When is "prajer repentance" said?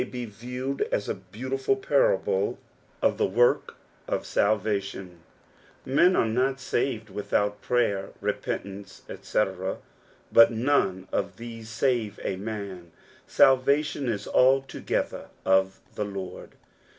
7.61-9.03